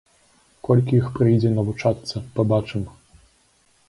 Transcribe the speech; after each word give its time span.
Колькі 0.67 0.93
іх 0.99 1.11
прыйдзе 1.17 1.51
навучацца, 1.57 2.15
пабачым. 2.39 2.83